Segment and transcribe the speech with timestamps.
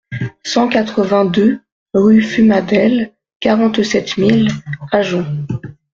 [0.43, 1.61] cent quatre-vingt-deux
[1.93, 4.49] rue Fumadelles, quarante-sept mille
[4.91, 5.45] Agen